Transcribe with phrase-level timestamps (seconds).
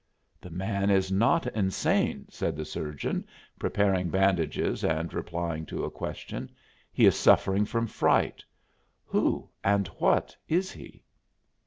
[0.41, 3.23] "The man is not insane," said the surgeon,
[3.59, 6.49] preparing bandages and replying to a question;
[6.91, 8.43] "he is suffering from fright.
[9.05, 11.03] Who and what is he?"